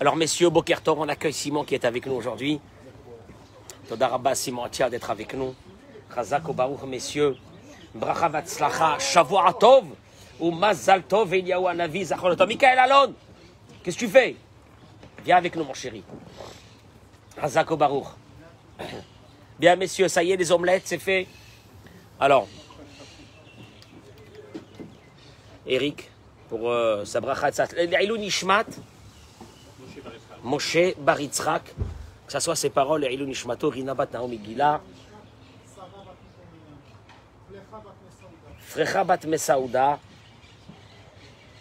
[0.00, 2.60] Alors, messieurs, Bokertov, on accueille Simon qui est avec nous aujourd'hui.
[3.88, 5.56] Todarabba Simon Atia d'être avec nous.
[6.54, 7.36] Baruch, messieurs.
[7.94, 8.98] Bracha Vatzlacha,
[9.58, 9.86] Tov,
[10.38, 12.06] ou Mazal Tov, Eliyahu Anavi.
[12.46, 13.14] Michael Alon,
[13.82, 14.36] qu'est-ce que tu fais?
[15.24, 16.04] Viens avec nous, mon chéri.
[17.76, 18.06] Baruch.
[19.58, 21.26] Bien, messieurs, ça y est, les omelettes, c'est fait.
[22.20, 22.46] Alors,
[25.66, 26.08] Eric,
[26.48, 27.50] pour euh, sa bracha
[28.16, 28.64] Nishmat,
[30.44, 31.74] Moshe Baritzrak,
[32.26, 34.80] que ce soit ses paroles, L'Ilou Nishmato, Rinabat Naomi Gila,
[38.58, 39.98] Frecha Bat Mesaouda,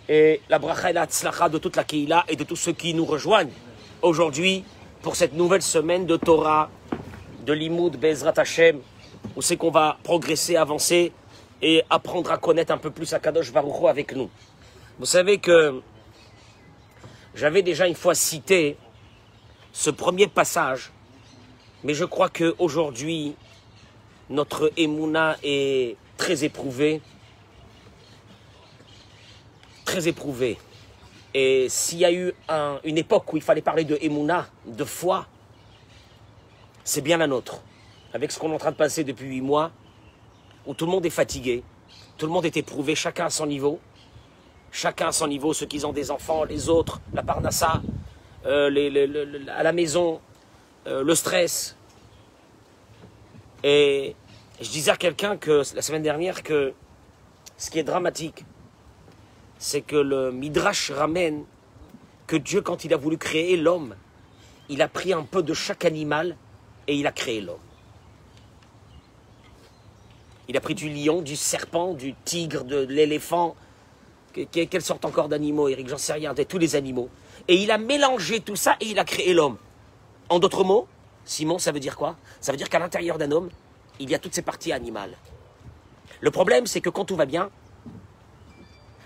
[0.09, 2.93] et la bracha et la tzlacha de toute la Keila et de tous ceux qui
[2.93, 3.51] nous rejoignent
[4.01, 4.63] aujourd'hui
[5.01, 6.69] pour cette nouvelle semaine de Torah,
[7.45, 8.79] de Limoud Bezrat Hashem,
[9.35, 11.11] où c'est qu'on va progresser, avancer
[11.61, 14.29] et apprendre à connaître un peu plus Akadosh Baruch Hu avec nous.
[14.99, 15.81] Vous savez que
[17.37, 18.77] j'avais déjà une fois cité
[19.71, 20.91] ce premier passage,
[21.83, 23.35] mais je crois qu'aujourd'hui,
[24.31, 26.99] notre Emouna est très éprouvée.
[29.85, 30.57] Très éprouvée.
[31.35, 34.83] Et s'il y a eu un- une époque où il fallait parler de Emouna, de
[34.83, 35.27] foi,
[36.83, 37.61] c'est bien la nôtre.
[38.13, 39.71] Avec ce qu'on est en train de passer depuis huit mois,
[40.65, 41.63] où tout le monde est fatigué,
[42.17, 43.79] tout le monde est éprouvé, chacun à son niveau.
[44.71, 47.81] Chacun à son niveau, ceux qui ont des enfants, les autres, la parnassa,
[48.45, 50.21] euh, à la maison,
[50.85, 51.75] euh, le stress.
[53.63, 54.15] Et
[54.61, 56.73] je disais à quelqu'un que la semaine dernière que
[57.57, 58.45] ce qui est dramatique,
[59.57, 61.43] c'est que le Midrash ramène
[62.27, 63.95] que Dieu, quand il a voulu créer l'homme,
[64.69, 66.35] il a pris un peu de chaque animal
[66.87, 67.57] et il a créé l'homme.
[70.49, 73.55] Il a pris du lion, du serpent, du tigre, de l'éléphant.
[74.37, 77.09] Que- que- Quelles sortes encore d'animaux, Eric J'en sais rien, tous les animaux.
[77.47, 79.57] Et il a mélangé tout ça et il a créé l'homme.
[80.29, 80.87] En d'autres mots,
[81.25, 82.15] Simon, ça veut dire quoi?
[82.39, 83.49] Ça veut dire qu'à l'intérieur d'un homme,
[83.99, 85.17] il y a toutes ces parties animales.
[86.21, 87.49] Le problème, c'est que quand tout va bien,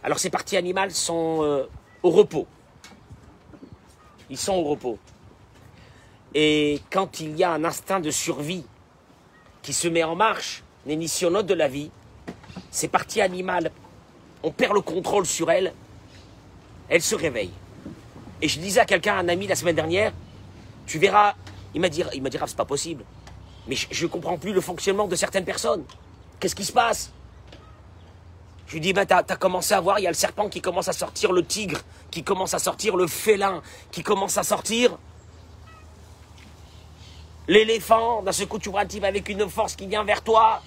[0.04, 1.66] alors ces parties animales sont euh,
[2.04, 2.48] au repos.
[4.30, 4.98] Ils sont au repos.
[6.34, 8.66] Et quand il y a un instinct de survie
[9.62, 11.92] qui se met en marche, les de la vie,
[12.72, 13.72] ces parties animales,
[14.44, 15.74] on perd le contrôle sur elles,
[16.90, 17.54] elles se réveillent.
[18.42, 20.14] Et je disais à quelqu'un, un ami la semaine dernière,
[20.86, 21.36] tu verras,
[21.74, 23.04] il m'a dit, il m'a dit, c'est pas possible.
[23.68, 25.84] Mais je ne comprends plus le fonctionnement de certaines personnes.
[26.40, 27.12] Qu'est-ce qui se passe?
[28.66, 30.62] Je lui dis, ben, t'as as commencé à voir, il y a le serpent qui
[30.62, 34.98] commence à sortir, le tigre qui commence à sortir, le félin qui commence à sortir.
[37.48, 40.62] L'éléphant, d'un seul coup, tu vois avec une force qui vient vers toi,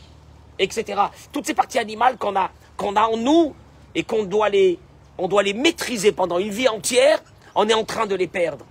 [0.58, 1.00] etc.
[1.32, 3.54] Toutes ces parties animales qu'on a, qu'on a en nous
[3.94, 4.78] et qu'on doit les,
[5.18, 7.22] on doit les maîtriser pendant une vie entière,
[7.54, 8.64] on est en train de les perdre.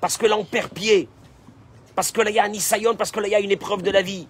[0.00, 1.08] Parce que là, on perd pied.
[1.94, 3.50] Parce que là, il y a un isayon, parce que là, il y a une
[3.50, 4.28] épreuve de la vie.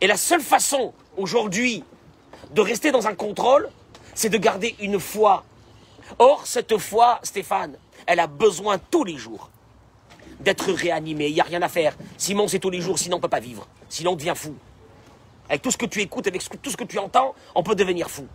[0.00, 1.84] Et la seule façon, aujourd'hui,
[2.52, 3.68] de rester dans un contrôle,
[4.14, 5.44] c'est de garder une foi.
[6.18, 9.50] Or, cette foi, Stéphane, elle a besoin tous les jours
[10.40, 11.28] d'être réanimée.
[11.28, 11.96] Il n'y a rien à faire.
[12.16, 13.66] Simon, c'est tous les jours, sinon on ne peut pas vivre.
[13.88, 14.54] Sinon, on devient fou.
[15.50, 18.08] Avec tout ce que tu écoutes, avec tout ce que tu entends, on peut devenir
[18.08, 18.26] fou.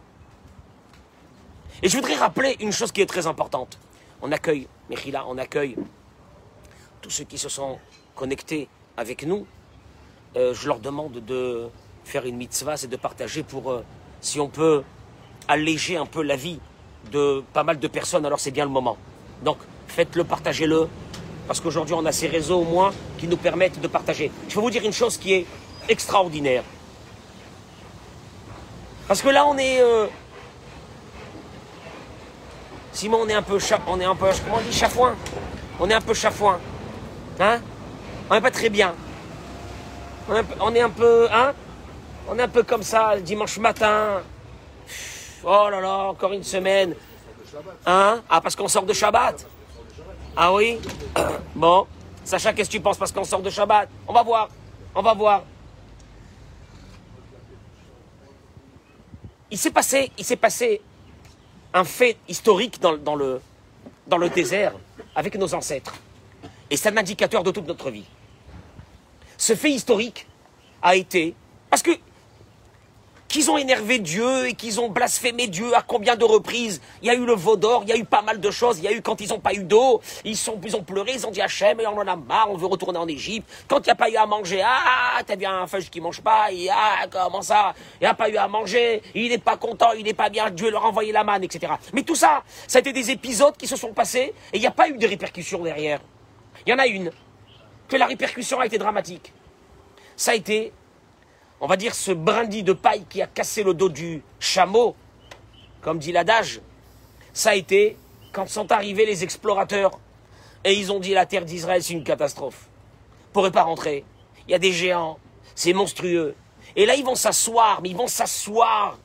[1.82, 3.80] Et je voudrais rappeler une chose qui est très importante.
[4.22, 5.78] On accueille, Mechila, on accueille
[7.02, 7.80] tous ceux qui se sont
[8.16, 8.68] connectés
[8.98, 9.48] avec nous.
[10.36, 11.70] Euh, je leur demande de
[12.04, 13.86] faire une mitzvah, c'est de partager pour, euh,
[14.20, 14.84] si on peut
[15.48, 16.60] alléger un peu la vie
[17.14, 18.98] de pas mal de personnes, alors c'est bien le moment.
[19.42, 20.90] Donc, faites-le, partagez-le,
[21.48, 24.32] parce qu'aujourd'hui, on a ces réseaux au moins qui nous permettent de partager.
[24.50, 25.46] Je vais vous dire une chose qui est
[25.88, 26.64] extraordinaire.
[29.08, 29.82] Parce que là, on est...
[29.82, 30.08] euh,
[32.92, 33.60] Simon, on est un peu...
[33.60, 34.28] cha- On est un peu...
[34.44, 35.16] Comment on dit Chafouin
[35.80, 36.60] On est un peu chafouin.
[37.40, 37.60] Hein
[38.30, 38.94] On n'est pas très bien.
[40.30, 40.56] On est un peu...
[40.62, 41.28] On est un peu...
[41.32, 41.54] Hein
[42.30, 44.22] On est un peu comme ça, dimanche matin.
[45.44, 46.96] Oh là là, encore une semaine.
[47.86, 48.22] Hein?
[48.30, 49.46] Ah, parce qu'on sort de Shabbat
[50.36, 50.80] Ah oui?
[51.56, 51.86] Bon.
[52.24, 53.88] Sacha, qu'est-ce que tu penses parce qu'on sort de Shabbat?
[54.08, 54.50] On va voir.
[54.96, 55.44] On va voir.
[59.56, 59.60] Il
[60.26, 60.82] s'est passé,
[61.74, 63.40] un fait historique dans, dans le,
[64.06, 64.74] dans le désert
[65.16, 65.96] avec nos ancêtres.
[66.70, 68.04] Et c'est un indicateur de toute notre vie.
[69.38, 70.28] Ce fait historique
[70.82, 71.34] a été.
[71.70, 71.92] Parce que
[73.36, 77.10] qu'ils ont énervé Dieu et qu'ils ont blasphémé Dieu à combien de reprises Il y
[77.10, 78.78] a eu le veau d'or, il y a eu pas mal de choses.
[78.78, 81.32] Il y a eu quand ils n'ont pas eu d'eau, ils, ont pleuré, ils ont
[81.32, 83.46] dit Hachem, et on en a marre, on veut retourner en Égypte.
[83.68, 86.22] Quand il n'y a pas eu à manger, ah, t'as vu un feuille qui mange
[86.22, 87.74] pas, ah, comment ça?
[88.00, 90.50] Il n'y a pas eu à manger, il n'est pas content, il n'est pas bien,
[90.50, 91.74] Dieu leur a envoyé la manne, etc.
[91.92, 94.68] Mais tout ça, ça a été des épisodes qui se sont passés et il n'y
[94.68, 96.00] a pas eu de répercussions derrière.
[96.66, 97.12] Il y en a une,
[97.90, 99.34] que la répercussion a été dramatique.
[100.16, 100.72] Ça a été
[101.62, 104.96] on va dire, ce brindis de paille qui a cassé le dos du chameau,
[105.82, 106.62] comme dit l'adage,
[107.34, 107.98] ça a été
[108.32, 110.00] quand sont arrivés les explorateurs
[110.64, 112.68] et ils ont dit la terre d'Israël c'est une catastrophe.
[113.30, 114.04] ne pourrait pas rentrer.
[114.48, 115.20] Il y a des géants,
[115.54, 116.36] c'est monstrueux.
[116.76, 118.98] Et là ils vont s'asseoir, mais ils vont s'asseoir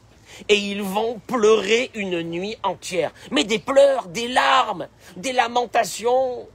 [0.49, 3.13] et ils vont pleurer une nuit entière.
[3.31, 6.49] Mais des pleurs, des larmes, des lamentations,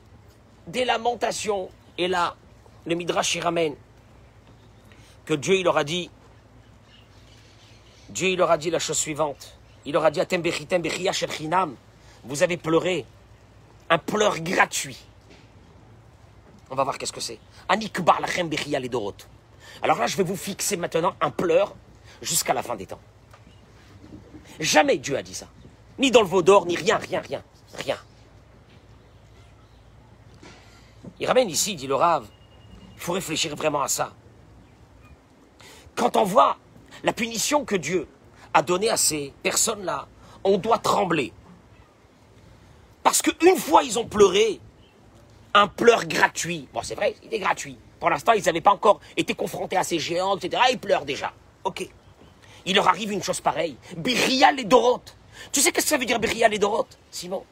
[0.68, 1.70] des lamentations.
[1.98, 2.36] Et là,
[2.86, 3.76] le Midrash y ramène
[5.26, 6.10] que Dieu il leur a dit,
[8.10, 9.58] Dieu il leur a dit la chose suivante.
[9.86, 10.22] Il leur a dit
[12.24, 13.06] vous avez pleuré,
[13.90, 14.98] un pleur gratuit.
[16.70, 17.40] On va voir qu'est-ce que c'est.
[19.82, 21.76] Alors là, je vais vous fixer maintenant un pleur
[22.22, 23.00] jusqu'à la fin des temps.
[24.60, 25.48] Jamais Dieu a dit ça.
[26.00, 27.44] Ni dans le veau d'or, ni rien, rien, rien,
[27.74, 27.98] rien.
[31.20, 32.28] Il ramène ici, dit le Rave,
[32.96, 34.14] il faut réfléchir vraiment à ça.
[35.96, 36.58] Quand on voit
[37.04, 38.08] la punition que Dieu
[38.54, 40.08] a donnée à ces personnes-là,
[40.44, 41.34] on doit trembler.
[43.04, 44.60] Parce qu'une fois ils ont pleuré,
[45.54, 46.68] un pleur gratuit.
[46.74, 47.78] Bon, c'est vrai, il est gratuit.
[48.00, 50.62] Pour l'instant, ils n'avaient pas encore été confrontés à ces géants, etc.
[50.72, 51.34] Ils pleurent déjà.
[51.64, 51.88] Ok.
[52.66, 53.78] Il leur arrive une chose pareille.
[53.96, 55.16] Birial et Doroth.
[55.52, 57.46] Tu sais qu'est-ce que ça veut dire Birial et Doroth, Simon?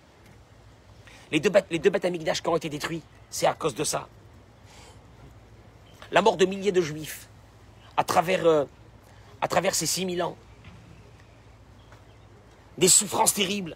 [1.31, 4.07] Les deux, bêtes, les deux bêtes qui ont été détruits, c'est à cause de ça.
[6.11, 7.27] La mort de milliers de juifs,
[7.97, 8.65] à travers, euh,
[9.41, 10.37] à travers ces 6000 ans.
[12.77, 13.75] Des souffrances terribles.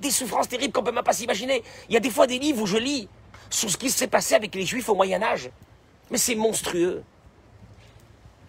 [0.00, 1.62] Des souffrances terribles qu'on ne peut même pas s'imaginer.
[1.88, 3.08] Il y a des fois des livres où je lis
[3.50, 5.50] sur ce qui s'est passé avec les Juifs au Moyen Âge.
[6.10, 7.02] Mais c'est monstrueux.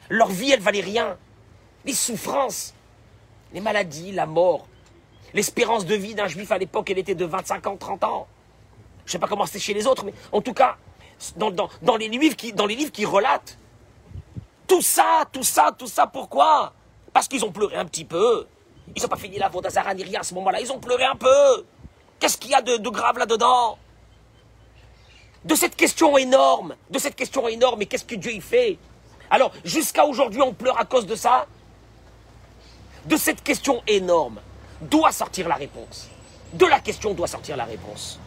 [0.10, 1.18] Leur vie, elle valait rien.
[1.86, 2.74] Les souffrances,
[3.54, 4.68] les maladies, la mort.
[5.34, 8.28] L'espérance de vie d'un Juif à l'époque, elle était de 25 ans, 30 ans.
[9.06, 10.78] Je ne sais pas comment c'était chez les autres, mais en tout cas,
[11.36, 13.58] dans, les, livres qui, dans les livres qui relatent
[14.72, 16.72] tout ça, tout ça, tout ça, pourquoi?
[17.12, 18.48] Parce qu'ils ont pleuré un petit peu.
[18.96, 20.62] Ils n'ont pas fini la Vodazara ni rien à ce moment-là.
[20.62, 21.66] Ils ont pleuré un peu.
[22.18, 23.78] Qu'est-ce qu'il y a de, grave là-dedans?
[25.44, 28.78] De cette question énorme, de cette question énorme, mais qu'est-ce que Dieu y fait?
[29.30, 31.48] Alors, jusqu'à aujourd'hui, on pleure à cause de ça?
[33.08, 34.40] De cette question énorme,
[34.80, 36.08] doit sortir la réponse.
[36.54, 38.22] De la question doit sortir la réponse.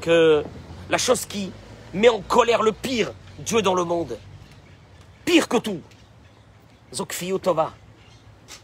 [0.00, 0.42] Que
[0.88, 1.52] la chose qui
[1.94, 4.18] met en colère le pire Dieu dans le monde,
[5.24, 5.80] pire que tout.
[7.42, 7.72] Tova,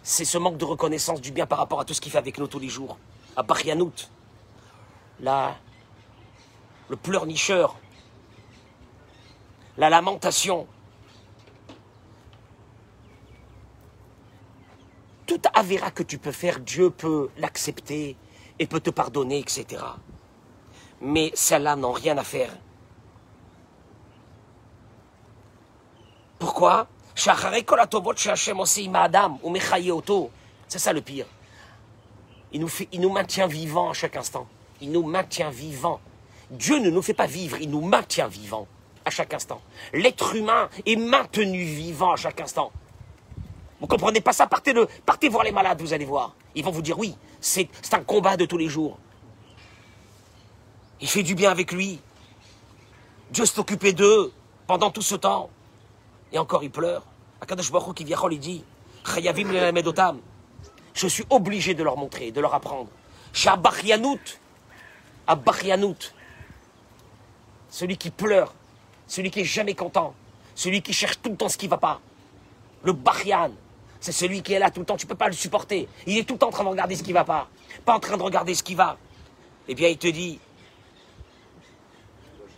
[0.02, 2.38] c'est ce manque de reconnaissance du bien par rapport à tout ce qu'il fait avec
[2.38, 2.98] nous tous les jours.
[3.36, 4.10] À Barianout,
[5.20, 5.56] la,
[6.88, 7.76] le pleurnicheur,
[9.76, 10.66] la lamentation.
[15.26, 18.16] Tout avéra que tu peux faire, Dieu peut l'accepter
[18.58, 19.82] et peut te pardonner, etc.
[21.00, 22.56] Mais celles-là n'ont rien à faire
[26.38, 26.86] Pourquoi?
[27.14, 27.34] C'est
[30.78, 31.26] ça le pire.
[32.52, 34.46] Il nous, fait, il nous maintient vivants à chaque instant.
[34.80, 36.00] Il nous maintient vivants.
[36.50, 38.68] Dieu ne nous fait pas vivre, il nous maintient vivants
[39.04, 39.60] à chaque instant.
[39.92, 42.70] L'être humain est maintenu vivant à chaque instant.
[43.80, 44.46] Vous comprenez pas ça?
[44.46, 46.34] Partez, le, partez voir les malades, vous allez voir.
[46.54, 48.98] Ils vont vous dire oui, c'est un combat de tous les jours.
[51.00, 52.00] Il fait du bien avec lui.
[53.30, 54.32] Dieu s'est occupé d'eux
[54.66, 55.50] pendant tout ce temps.
[56.32, 57.02] Et encore, il pleure.
[57.40, 58.64] Akadosh Baruch qui vient, il dit
[60.94, 62.88] Je suis obligé de leur montrer, de leur apprendre.
[63.32, 64.40] Shabachyanut,
[65.26, 66.14] Abachyanut,
[67.68, 68.54] celui qui pleure,
[69.06, 70.14] celui qui est jamais content,
[70.54, 72.00] celui qui cherche tout le temps ce qui ne va pas.
[72.82, 73.50] Le Bachyan,
[74.00, 75.88] c'est celui qui est là tout le temps, tu ne peux pas le supporter.
[76.06, 77.48] Il est tout le temps en train de regarder ce qui ne va pas,
[77.84, 78.96] pas en train de regarder ce qui va.
[79.68, 80.38] Eh bien, il te dit,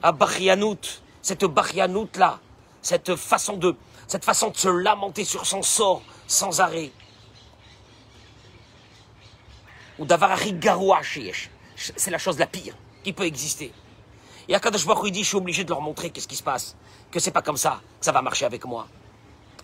[0.02, 2.38] Abachyanut, cette Bachyanut là,
[2.82, 6.90] cette façon de, cette façon de se lamenter sur son sort sans arrêt.
[9.98, 10.38] Ou d'avoir
[11.76, 13.72] c'est la chose la pire qui peut exister.
[14.48, 16.76] Et Akadosh Baruch il dit, je suis obligé de leur montrer qu'est-ce qui se passe,
[17.10, 18.88] que c'est pas comme ça, que ça va marcher avec moi.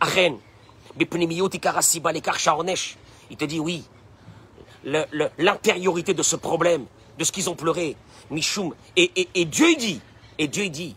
[0.01, 0.39] Achen,
[1.01, 1.07] il
[3.37, 3.85] te dit oui,
[5.39, 6.87] l'intériorité de ce problème,
[7.19, 7.97] de ce qu'ils ont pleuré,
[8.31, 10.01] Michoum, et, et, et Dieu dit,
[10.39, 10.97] et Dieu dit,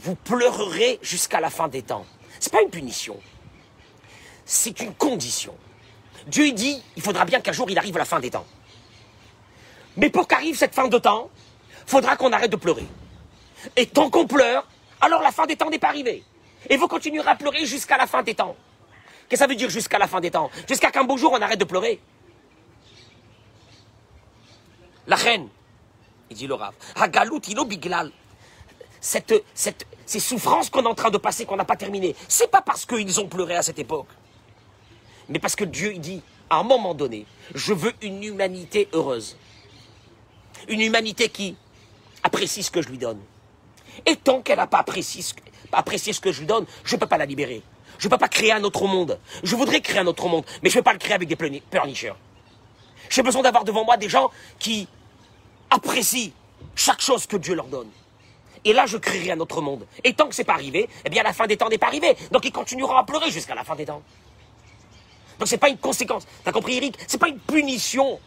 [0.00, 2.06] vous pleurerez jusqu'à la fin des temps.
[2.40, 3.18] Ce n'est pas une punition.
[4.44, 5.54] c'est une condition.
[6.28, 8.46] Dieu dit, il faudra bien qu'un jour il arrive à la fin des temps.
[9.96, 11.30] Mais pour qu'arrive cette fin de temps,
[11.86, 12.86] faudra qu'on arrête de pleurer.
[13.76, 14.66] Et tant qu'on pleure,
[15.00, 16.22] alors la fin des temps n'est pas arrivée.
[16.68, 18.56] Et vous continuerez à pleurer jusqu'à la fin des temps.
[19.28, 20.50] Qu'est-ce que ça veut dire jusqu'à la fin des temps?
[20.68, 22.00] Jusqu'à qu'un beau jour on arrête de pleurer.
[25.06, 25.48] La reine,
[26.30, 26.74] il dit le Rav,
[27.66, 28.12] biglal.
[29.00, 32.50] Cette, cette, ces souffrances qu'on est en train de passer, qu'on n'a pas terminées, c'est
[32.50, 34.08] pas parce qu'ils ont pleuré à cette époque,
[35.28, 39.36] mais parce que Dieu dit, à un moment donné, je veux une humanité heureuse.
[40.68, 41.56] Une humanité qui
[42.22, 43.20] apprécie ce que je lui donne.
[44.04, 45.34] Et tant qu'elle n'a pas apprécié, ce
[46.20, 47.62] que- je lui donne, je ne peux pas la libérer.
[47.98, 49.18] Je ne peux pas créer un autre monde.
[49.42, 51.36] Je voudrais créer un autre monde, mais je ne peux pas le créer avec des
[51.36, 52.16] pleurni- pleurnicheurs.
[53.08, 54.86] J'ai besoin d'avoir devant moi des gens qui
[55.70, 56.30] apprécient
[56.74, 57.88] chaque chose que Dieu leur donne.
[58.66, 59.86] Et là, je crierai un autre monde.
[60.02, 62.16] Et tant que c'est pas arrivé, eh bien, la fin des temps n'est pas arrivée.
[62.32, 64.02] Donc, ils continueront à pleurer jusqu'à la fin des temps.
[65.38, 66.26] Donc, c'est pas une conséquence.
[66.42, 66.98] T'as compris, Eric?
[67.06, 68.18] C'est pas une punition.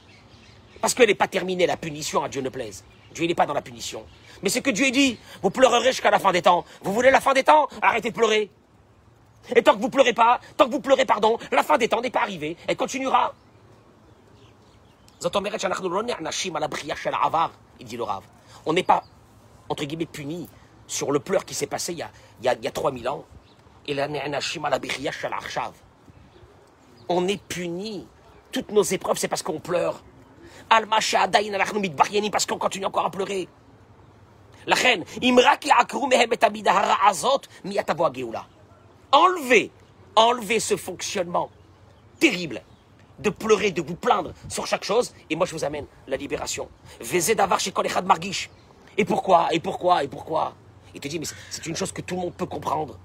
[0.79, 2.86] Parce qu'elle n'est pas terminée, la punition, à Dieu ne plaise.
[3.13, 4.05] Dieu n'est pas dans la punition.
[4.41, 6.63] Mais c'est que Dieu dit, vous pleurerez jusqu'à la fin des temps.
[6.84, 7.67] Vous voulez la fin des temps?
[7.81, 8.50] Arrêtez de pleurer.
[9.53, 12.00] Et tant que vous pleurez pas, tant que vous pleurez, pardon, la fin des temps
[12.00, 12.55] n'est pas arrivée.
[12.65, 13.34] Elle continuera.
[18.65, 19.03] On n'est pas
[19.70, 20.50] entre guillemets, puni
[20.88, 22.12] sur le pleur qui s'est passé il y a,
[22.42, 23.24] il y a, a 3000 ans.
[27.08, 28.08] On est puni.
[28.52, 30.04] Toutes nos épreuves, c'est parce qu'on pleure.
[32.32, 33.48] Parce qu'on continue encore à pleurer.
[39.12, 39.72] Enlevez,
[40.16, 41.50] enlevez ce fonctionnement
[42.20, 42.62] terrible
[43.20, 45.14] de pleurer, de vous plaindre sur chaque chose.
[45.30, 46.70] Et moi, je vous amène la libération.
[47.02, 47.74] Vezé d'avar chez
[48.06, 48.50] Margish.
[49.00, 50.53] Et pourquoi Et pourquoi Et pourquoi?
[50.94, 53.00] Il te dit, mais c'est- une chose que tout le monde peut comprendre.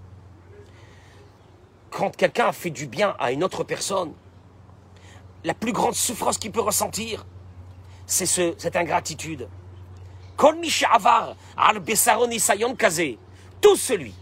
[1.88, 4.12] Quand quelqu'un fait du bien à une autre personne,
[5.44, 7.24] la plus grande souffrance qu'il peut ressentir,
[8.06, 9.48] c'est ce- cette ingratitude.
[13.60, 14.14] Tout celui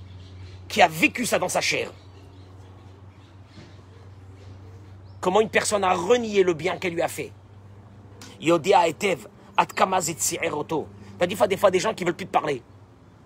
[0.68, 1.90] qui a vécu ça dans sa chair,
[5.22, 7.32] comment une personne a renié le bien qu'elle lui a fait.
[8.42, 9.26] Yodea etev,
[9.56, 10.86] atkama zetsi'eroto.
[11.22, 12.60] T'as des fois, des fois des gens qui veulent plus te parler.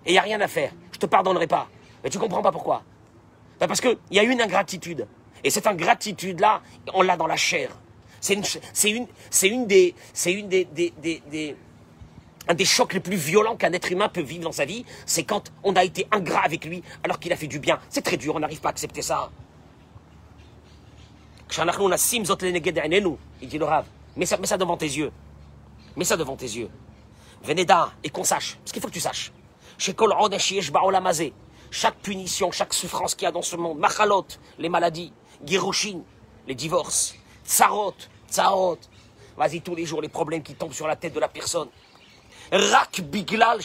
[0.05, 0.71] Et il n'y a rien à faire.
[0.91, 1.67] Je te pardonnerai pas.
[2.03, 2.83] Mais tu comprends pas pourquoi.
[3.59, 5.07] Bah, parce qu'il y a une ingratitude.
[5.43, 6.61] Et cette ingratitude-là,
[6.93, 7.71] on l'a dans la chair.
[8.21, 8.43] C'est une,
[9.51, 11.55] une, des, c'est une des, des, des, des,
[12.47, 15.23] un des chocs les plus violents qu'un être humain peut vivre dans sa vie, c'est
[15.23, 17.79] quand on a été ingrat avec lui alors qu'il a fait du bien.
[17.89, 19.31] C'est très dur, on n'arrive pas à accepter ça.
[21.49, 21.55] Il
[23.49, 23.85] dit le Rav,
[24.15, 25.11] mets ça, mets ça devant tes yeux.
[25.95, 26.69] Mets ça devant tes yeux.
[27.43, 29.31] Veneda, et qu'on sache, parce qu'il faut que tu saches.
[29.77, 29.95] Chez
[31.69, 34.25] chaque punition, chaque souffrance qu'il y a dans ce monde, Machalot,
[34.57, 35.11] les maladies,
[35.45, 36.01] Giroshin,
[36.47, 37.15] les divorces,
[37.45, 37.93] Tsarot,
[38.29, 38.79] Tsarot,
[39.35, 41.67] vas-y tous les jours les problèmes qui tombent sur la tête de la personne.
[42.51, 43.59] Rak biglal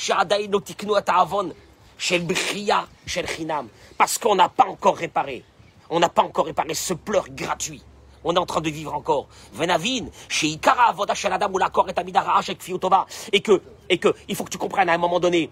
[3.96, 5.44] Parce qu'on n'a pas encore réparé.
[5.88, 7.82] On n'a pas encore réparé ce pleur gratuit.
[8.24, 9.28] On est en train de vivre encore.
[9.52, 13.06] Venavin, chez Ikara, Avoda shel Adam, ou l'accord est amida ra'a shel Kfi Utova.
[13.32, 15.50] Et que, et que, il faut que tu comprennes à un moment donné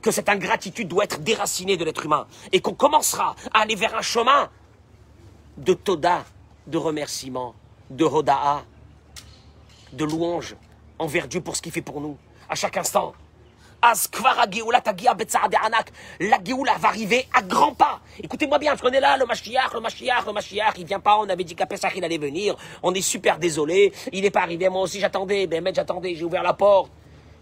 [0.00, 2.26] que cette ingratitude doit être déracinée de l'être humain.
[2.52, 4.50] Et qu'on commencera à aller vers un chemin
[5.56, 6.24] de Toda,
[6.66, 7.54] de remerciement,
[7.90, 8.62] de Hoda'a,
[9.92, 10.56] de louange
[10.98, 12.16] envers Dieu pour ce qu'il fait pour nous,
[12.48, 13.12] à chaque instant.
[13.82, 15.90] Kvar hagéoula tagia betsaade anak.
[16.20, 18.00] La Géoula va arriver à grands pas.
[18.22, 21.16] Écoutez-moi bien, parce qu'on est là, le Mashiach, le Mashiach, le Mashiach, il vient pas,
[21.18, 22.56] on avait dit qu'à Pessah il allait venir.
[22.82, 24.68] On est super désolé, il n'est pas arrivé.
[24.68, 26.92] Moi aussi j'attendais, ben mais j'attendais, j'ai ouvert la porte.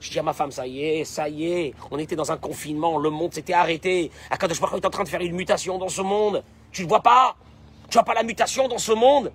[0.01, 2.39] Je dis à ma femme, ça y est, ça y est, on était dans un
[2.39, 4.11] confinement, le monde s'était arrêté.
[4.31, 6.43] Akadosh Baruch est en train de faire une mutation dans ce monde.
[6.73, 7.37] Tu ne vois pas?
[7.91, 9.31] Tu vois pas la mutation dans ce monde?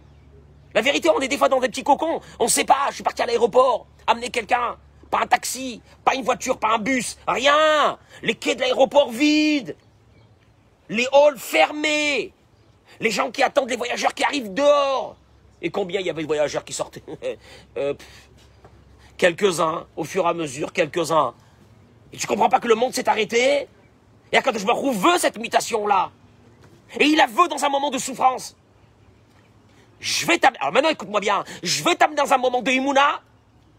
[0.73, 2.19] La vérité, on est des fois dans des petits cocons.
[2.39, 2.87] On ne sait pas.
[2.89, 4.75] Je suis parti à l'aéroport, amener quelqu'un.
[5.15, 7.97] Pas un taxi, pas une voiture, pas un bus, rien.
[8.21, 9.77] Les quais de l'aéroport vides.
[10.89, 12.33] Les halls fermés.
[12.99, 15.15] Les gens qui attendent les voyageurs qui arrivent dehors.
[15.61, 17.01] Et combien il y avait de voyageurs qui sortaient
[17.77, 17.93] Euh,
[19.15, 21.33] Quelques-uns, au fur et à mesure, quelques-uns.
[22.11, 23.69] Et tu comprends pas que le monde s'est arrêté?
[24.33, 26.11] Et quand je me veut cette mutation-là.
[26.99, 28.57] Et il la veut dans un moment de souffrance.
[30.01, 30.59] Je vais t'amener.
[30.59, 31.45] Alors maintenant, écoute-moi bien.
[31.63, 33.21] Je vais t'amener dans un moment de Imuna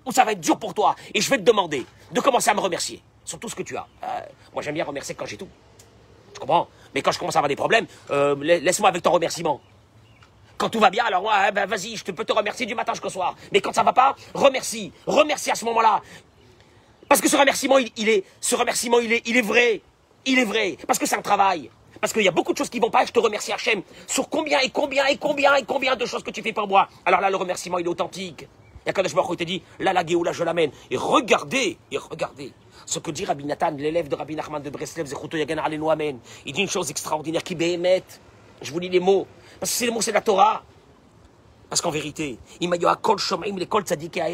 [0.06, 0.94] où ça va être dur pour toi.
[1.12, 3.76] Et je vais te demander de commencer à me remercier sur tout ce que tu
[3.76, 3.86] as.
[4.04, 4.20] Euh,
[4.54, 5.48] moi, j'aime bien remercier quand j'ai tout.
[6.32, 6.68] Tu comprends?
[6.94, 9.60] Mais quand je commence à avoir des problèmes, euh, la- laisse-moi avec ton remerciement.
[10.56, 13.10] Quand tout va bien, alors ouais, ben vas-y, je peux te remercier du matin jusqu'au
[13.10, 13.34] soir.
[13.52, 14.90] Mais quand ça va pas, remercie.
[15.06, 16.00] Remercie à ce moment-là.
[17.08, 19.82] Parce que ce remerciement, il, est, il est, vrai.
[20.24, 20.76] Il est vrai.
[20.86, 21.70] Parce que c'est un travail.
[22.00, 23.82] Parce qu'il y a beaucoup de choses qui vont pas et je te remercie Hachem
[24.06, 26.88] sur combien et combien et combien et combien de choses que tu fais pour moi.
[27.04, 28.46] Alors là, le remerciement, il est authentique.
[28.86, 30.70] Et quand je te dit, là, la là, je l'amène.
[30.90, 32.52] Et regardez, et regardez
[32.86, 36.18] ce que dit Rabbi Nathan, l'élève de Rabbi Nachman de Breslev, Zechuto Yagan Amen.
[36.46, 38.04] Il dit une chose extraordinaire qui béhémet.
[38.62, 39.26] Je vous lis les mots.
[39.58, 40.62] Parce que c'est les mots, c'est la Torah.
[41.68, 44.28] Parce qu'en vérité, il m'a dit à kol shomaim kol tzadiké à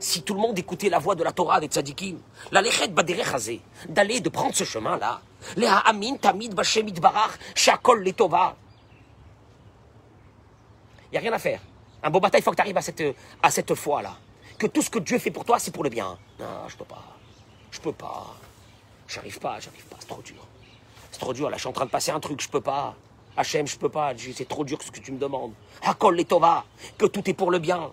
[0.00, 2.18] Si tout le monde écoutait la voix de la Torah des tzadikim,
[2.50, 5.20] la lechet baderech d'aller, de prendre ce chemin-là,
[5.56, 8.14] les ha'amin tamid bashem barach, shakol les.
[8.18, 8.24] Il
[11.12, 11.60] n'y a rien à faire.
[12.02, 13.02] Un beau bataille, il faut que tu arrives à cette,
[13.42, 14.16] à cette foi-là.
[14.58, 16.18] Que tout ce que Dieu fait pour toi, c'est pour le bien.
[16.38, 17.02] Non, je peux pas.
[17.70, 18.34] Je peux pas.
[19.08, 19.96] J'arrive pas, j'arrive pas.
[20.00, 20.46] C'est trop dur.
[21.10, 21.50] C'est trop dur.
[21.50, 22.94] Là, je suis en train de passer un truc, je peux pas.
[23.36, 24.12] Hachem, je peux pas.
[24.34, 25.52] C'est trop dur ce que tu me demandes.
[25.82, 26.64] Hakol les tova.
[26.96, 27.92] Que tout est pour le bien.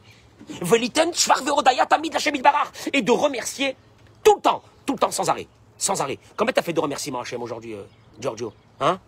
[2.93, 3.75] Et de remercier
[4.23, 4.63] tout le temps.
[4.85, 5.47] Tout le temps, sans arrêt.
[5.77, 6.17] Sans arrêt.
[6.37, 7.83] Combien t'as fait de remerciements, Hachem, aujourd'hui, euh,
[8.19, 8.99] Giorgio Hein?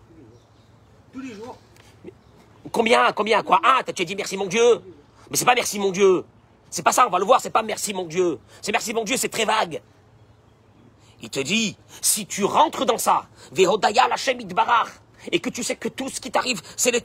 [1.14, 1.58] Tous les jours.
[2.76, 3.62] Combien Combien Quoi?
[3.64, 4.82] Un T'as dit merci mon Dieu
[5.32, 6.26] Mais c'est pas merci mon Dieu.
[6.70, 8.38] C'est pas ça, on va le voir, c'est pas merci mon Dieu.
[8.62, 9.82] C'est merci mon Dieu, c'est très vague.
[11.22, 13.28] Il te dit, si tu rentres dans ça,
[15.32, 17.02] et que tu sais que tout ce qui t'arrive, c'est les.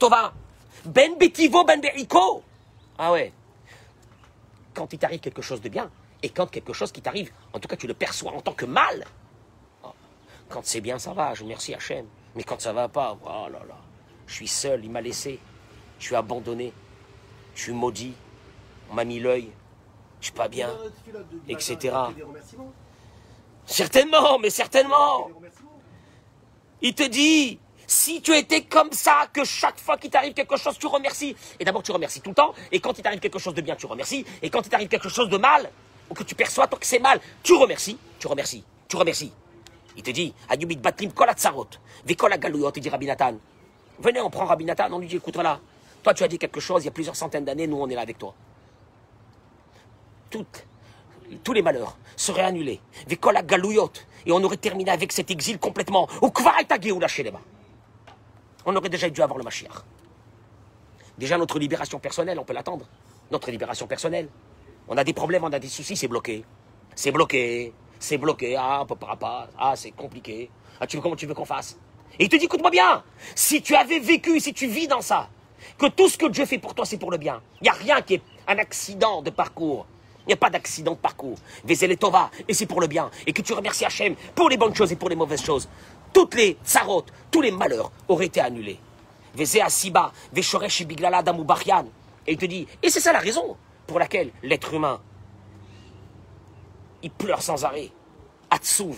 [0.83, 2.43] Ben Betivo, Ben Beriko.
[2.97, 3.31] Ah ouais.
[4.73, 5.89] Quand il t'arrive quelque chose de bien,
[6.21, 8.65] et quand quelque chose qui t'arrive, en tout cas tu le perçois en tant que
[8.65, 9.05] mal.
[10.49, 12.05] Quand c'est bien, ça va, je remercie Hachem.
[12.35, 13.77] Mais quand ça va pas, oh là là,
[14.27, 15.39] je suis seul, il m'a laissé.
[16.01, 16.73] Je suis abandonné.
[17.55, 18.13] Je suis maudit.
[18.89, 19.51] On m'a mis l'œil.
[20.19, 20.75] Je suis pas bien.
[21.47, 21.95] Etc.
[23.67, 25.29] Certainement, mais certainement.
[26.81, 30.77] Il te dit, si tu étais comme ça, que chaque fois qu'il t'arrive quelque chose,
[30.79, 31.35] tu remercies.
[31.59, 32.55] Et d'abord, tu remercies tout le temps.
[32.71, 34.25] Et quand il t'arrive quelque chose de bien, tu remercies.
[34.41, 35.69] Et quand il t'arrive quelque chose de mal,
[36.09, 39.31] ou que tu perçois toi que c'est mal, tu remercies, tu remercies, tu remercies.
[39.95, 41.67] Il te dit, Ayubit Batlim Kolatsarot,
[42.05, 43.35] Vikola Galouyot, il dit Rabbi Nathan.
[43.99, 45.59] Venez, on prend Rabbi Nathan, on lui dit, écoute, voilà,
[46.03, 47.95] toi tu as dit quelque chose il y a plusieurs centaines d'années, nous on est
[47.95, 48.33] là avec toi.
[51.43, 52.79] Tous les malheurs seraient annulés.
[53.07, 53.91] Vikola Galouyot,
[54.25, 56.07] et on aurait terminé avec cet exil complètement.
[56.21, 56.31] On
[58.75, 59.83] aurait déjà dû avoir le Mashiach.
[61.17, 62.85] Déjà, notre libération personnelle, on peut l'attendre.
[63.31, 64.29] Notre libération personnelle.
[64.87, 66.43] On a des problèmes, on a des soucis, c'est bloqué.
[66.95, 68.55] C'est bloqué, c'est bloqué.
[68.57, 70.49] Ah, on peut pas, ah, c'est compliqué.
[70.79, 71.77] Ah, tu veux comment tu veux qu'on fasse?
[72.19, 73.03] Et il te dit, écoute-moi bien,
[73.35, 75.29] si tu avais vécu, si tu vis dans ça,
[75.77, 77.41] que tout ce que Dieu fait pour toi, c'est pour le bien.
[77.61, 79.85] Il n'y a rien qui est un accident de parcours.
[80.25, 81.37] Il n'y a pas d'accident de parcours.
[81.65, 83.09] Vézé Tova, et c'est pour le bien.
[83.25, 85.67] Et que tu remercies Hachem pour les bonnes choses et pour les mauvaises choses
[86.13, 88.79] toutes les tsarot, tous les malheurs auraient été annulés.
[89.37, 89.41] Et
[92.27, 95.01] il te dit, et c'est ça la raison pour laquelle l'être humain,
[97.03, 97.89] il pleure sans arrêt.
[98.49, 98.97] Atsouv,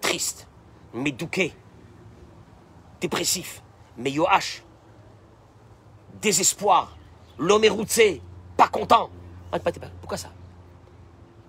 [0.00, 0.46] triste,
[0.94, 1.52] médouqué,
[3.00, 3.62] dépressif,
[3.96, 4.12] mais
[6.20, 6.96] désespoir,
[7.38, 8.20] l'homme est
[8.56, 9.10] pas content.
[10.00, 10.30] Pourquoi ça?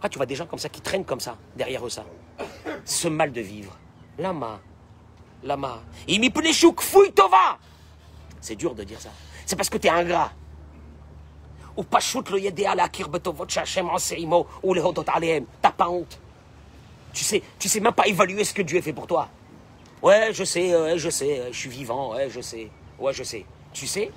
[0.01, 2.05] Ah, tu vois des gens comme ça qui traînent comme ça, derrière eux ça.
[2.85, 3.77] Ce mal de vivre.
[4.17, 4.59] Lama,
[5.43, 5.81] Lama.
[7.15, 7.57] tova.
[8.41, 9.09] C'est dur de dire ça.
[9.45, 10.31] C'est parce que tu es ingrat.
[11.75, 11.99] Ou pas
[12.31, 13.89] le yedea la kirbetovot shachem
[14.63, 15.45] ou le hodot aleem.
[15.61, 16.19] T'as pas honte.
[17.13, 19.27] Tu sais, tu sais même pas évaluer ce que Dieu a fait pour toi.
[20.01, 22.69] Ouais, je sais, ouais, je sais, je suis vivant, ouais, je sais.
[22.97, 23.45] Ouais, je sais.
[23.73, 24.11] Tu sais?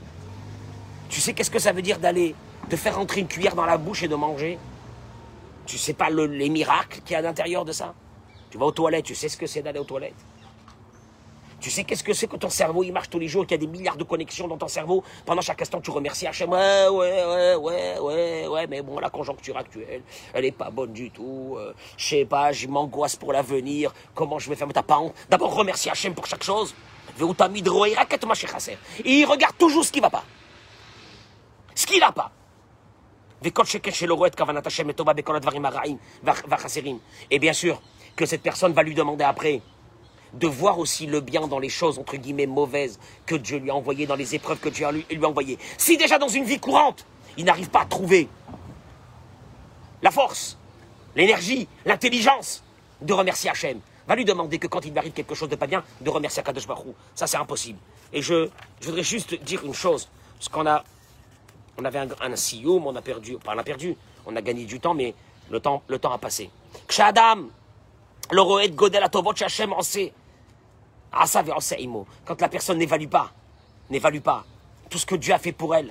[1.13, 2.35] Tu sais qu'est-ce que ça veut dire d'aller,
[2.71, 4.59] de faire rentrer une cuillère dans la bouche et de manger?
[5.67, 7.93] Tu sais pas les miracles qu'il y a à l'intérieur de ça?
[8.51, 10.15] Tu vas aux toilettes, tu sais ce que c'est d'aller aux toilettes?
[11.61, 13.61] Tu sais qu'est-ce que c'est que ton cerveau, il marche tous les jours, qu'il y
[13.63, 15.05] a des milliards de connexions dans ton cerveau?
[15.27, 16.51] Pendant chaque instant, tu remercies Hachem.
[16.51, 20.01] Ouais, ouais, ouais, ouais, ouais, ouais, mais bon, la conjoncture actuelle,
[20.33, 21.57] elle est pas bonne du tout.
[21.59, 23.93] Euh, je sais pas, je m'angoisse pour l'avenir.
[24.15, 24.67] Comment je vais faire?
[24.73, 25.15] Ta honte?
[25.29, 26.75] D'abord, remercie Hachem pour chaque chose.
[27.21, 27.35] Et
[29.05, 30.25] il regarde toujours ce qui va pas.
[31.83, 32.31] Ce qui n'a pas.
[37.31, 37.83] Et bien sûr,
[38.15, 39.61] que cette personne va lui demander après
[40.33, 43.75] de voir aussi le bien dans les choses, entre guillemets, mauvaises que Dieu lui a
[43.75, 45.59] envoyées, dans les épreuves que Dieu lui, a envoyées.
[45.77, 47.05] Si déjà dans une vie courante,
[47.37, 48.29] il n'arrive pas à trouver
[50.03, 50.57] la force,
[51.17, 52.63] l'énergie, l'intelligence
[53.01, 55.67] de remercier Hachem, va lui demander que quand il lui arrive quelque chose de pas
[55.67, 57.81] bien, de remercier Akadosh Baruch Ça, c'est impossible.
[58.13, 58.49] Et je,
[58.81, 60.85] je, voudrais juste dire une chose, parce qu'on a,
[61.79, 62.35] on avait un, un
[62.67, 65.15] on a perdu, pas on a perdu, on a gagné du temps, mais
[65.51, 66.51] le temps, le temps a passé.
[66.89, 67.49] Kshadam,
[68.31, 70.13] le Godel Atovot Hachem en sait.
[71.13, 71.45] Ah, ça,
[72.25, 73.31] quand la personne n'évalue pas,
[73.91, 74.45] n'évalue pas
[74.89, 75.91] tout ce que Dieu a fait pour elle,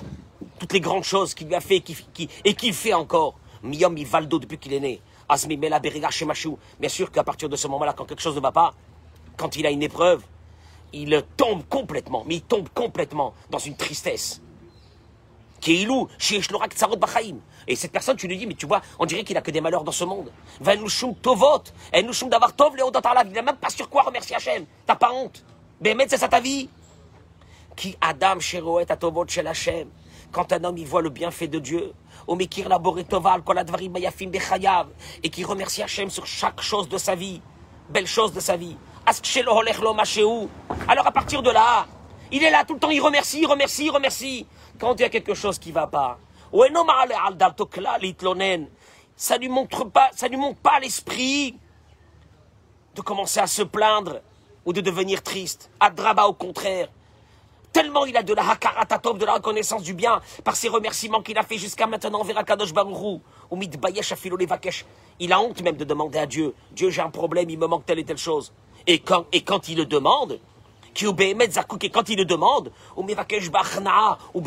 [0.60, 1.84] toutes les grandes choses qu'il lui a fait
[2.46, 3.36] et qu'il fait encore.
[3.64, 5.02] Miyom Valdo depuis qu'il est né.
[5.30, 8.74] Asmi Mela Bien sûr qu'à partir de ce moment-là, quand quelque chose ne va pas,
[9.38, 10.24] quand il a une épreuve,
[10.94, 14.42] il tombe complètement, mais il tombe complètement dans une tristesse.
[15.62, 17.38] Qui est ilou, chez Shlorak Tsarot Bachaim.
[17.68, 19.62] Et cette personne, tu lui dis, mais tu vois, on dirait qu'il a que des
[19.62, 20.32] malheurs dans ce monde.
[20.60, 21.64] Venushum Tovot,
[21.96, 23.28] Enushum Davar Tov, Léo Dotalav.
[23.28, 24.66] Il n'a même pas sur quoi remercier Hachem.
[24.86, 25.46] T'as pas honte.
[25.80, 26.68] Bémet, c'est ça ta vie.
[27.76, 29.88] Qui Adam Sheroet Atovot Shel Hachem.
[30.32, 31.94] Quand un homme, il voit le bienfait de Dieu,
[32.26, 34.88] Omekir Laboré Toval, Koladvarim Mayafim Bechayav,
[35.22, 37.42] et qui remercie Hachem sur chaque chose de sa vie,
[37.90, 38.78] belle chose de sa vie.
[40.88, 41.86] Alors à partir de là,
[42.32, 44.48] il est là tout le temps, il remercie, il remercie, il remercie.
[44.80, 46.18] Quand il y a quelque chose qui va pas,
[49.16, 51.56] ça lui montre pas, ça lui montre pas l'esprit
[52.96, 54.22] de commencer à se plaindre
[54.66, 55.70] ou de devenir triste.
[55.80, 56.90] Adraba au contraire.
[57.72, 61.38] Tellement il a de la hakaratatov, de la reconnaissance du bien, par ses remerciements qu'il
[61.38, 64.86] a fait jusqu'à maintenant vers Akadosh Baruchou, ou levakesh.
[65.20, 67.86] Il a honte même de demander à Dieu, Dieu j'ai un problème, il me manque
[67.86, 68.52] telle et telle chose.
[68.88, 70.40] Et quand, et quand il le demande,
[70.94, 71.06] qui
[71.92, 74.44] quand il le demande, ou ou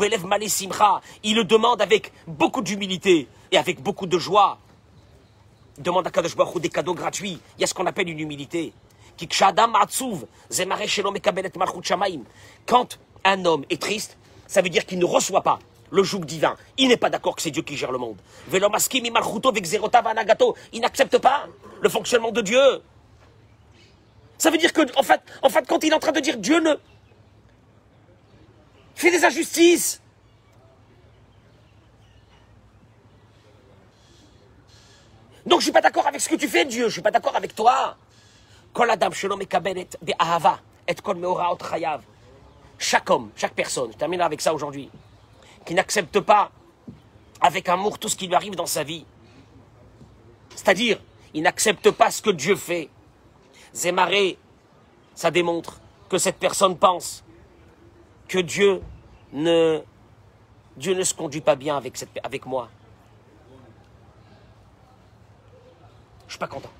[1.23, 4.57] il le demande avec beaucoup d'humilité et avec beaucoup de joie.
[5.77, 7.39] Il demande à Kadosh Baruch des cadeaux gratuits.
[7.57, 8.73] Il y a ce qu'on appelle une humilité.
[12.65, 15.59] Quand un homme est triste, ça veut dire qu'il ne reçoit pas
[15.91, 16.55] le joug divin.
[16.77, 18.17] Il n'est pas d'accord que c'est Dieu qui gère le monde.
[20.73, 21.47] Il n'accepte pas
[21.81, 22.81] le fonctionnement de Dieu.
[24.37, 26.37] Ça veut dire que, en fait, en fait, quand il est en train de dire
[26.37, 26.75] Dieu ne
[28.93, 30.01] fait des injustices,
[35.45, 36.87] donc je suis pas d'accord avec ce que tu fais, Dieu.
[36.87, 37.97] Je suis pas d'accord avec toi.
[42.77, 44.89] Chaque homme, chaque personne, je termine avec ça aujourd'hui,
[45.65, 46.51] qui n'accepte pas
[47.39, 49.05] avec amour tout ce qui lui arrive dans sa vie.
[50.55, 50.99] C'est-à-dire,
[51.33, 52.89] il n'accepte pas ce que Dieu fait.
[53.75, 54.37] Zémaré,
[55.13, 57.25] ça démontre que cette personne pense
[58.29, 58.81] que Dieu
[59.33, 59.81] ne,
[60.77, 62.69] ne se conduit pas bien avec, moi.
[66.25, 66.71] Je suis pas content.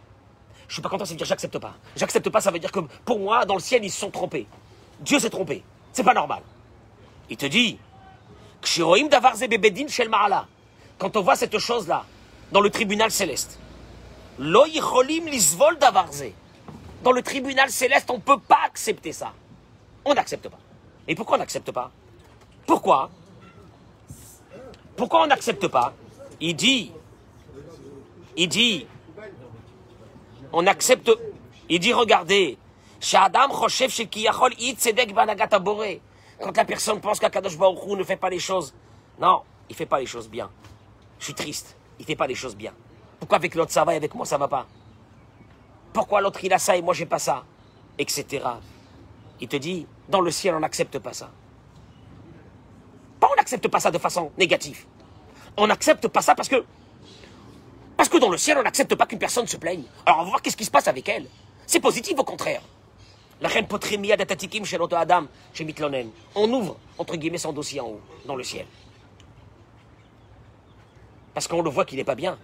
[0.70, 1.76] Je suis pas content, ça veut dire j'accepte pas.
[1.98, 4.48] J'accepte pas, ça veut dire que pour moi, dans le ciel, ils se sont trompés.
[5.02, 5.64] Dieu s'est trompé.
[5.92, 6.42] C'est pas normal.
[7.30, 7.78] Il te dit,
[10.98, 12.06] quand on voit cette chose-là
[12.54, 13.60] dans le tribunal céleste,
[14.40, 16.34] lo yicholim lisvol davar ze.
[17.06, 19.32] Dans le tribunal céleste, on ne peut pas accepter ça.
[20.06, 20.58] On n'accepte pas.
[21.08, 21.92] Et pourquoi on n'accepte pas?
[22.66, 23.12] Pourquoi?
[24.98, 25.94] Pourquoi on n'accepte pas?
[26.42, 26.92] Il dit,
[28.36, 28.88] il dit,
[30.52, 31.12] on accepte,
[31.70, 32.58] il dit, regardez,
[35.62, 36.02] Boré.
[36.42, 38.74] Quand la personne pense qu'Akadosh Baruch ne fait pas les choses,
[39.20, 40.50] non, il fait pas les choses bien.
[41.20, 42.74] Je suis triste, il fait pas les choses bien.
[43.20, 44.66] Pourquoi avec l'autre ça va et avec moi ça va pas?
[45.96, 47.46] Pourquoi l'autre il a ça et moi j'ai pas ça
[47.98, 48.46] Etc.
[49.40, 51.32] Il te dit, dans le ciel on n'accepte pas ça.
[53.18, 54.86] Pas on n'accepte pas ça de façon négative.
[55.56, 56.66] On n'accepte pas ça parce que
[57.96, 59.84] parce que dans le ciel, on n'accepte pas qu'une personne se plaigne.
[60.06, 61.28] Alors on va voir qu'est-ce qui se passe avec elle.
[61.66, 62.62] C'est positif au contraire.
[63.40, 66.10] La reine Potrimia d'Atatikim chez l'autre Adam, chez Mitlonen.
[66.36, 68.66] On ouvre, entre guillemets, son dossier en haut, dans le ciel.
[71.34, 72.38] Parce qu'on le voit qu'il n'est pas bien.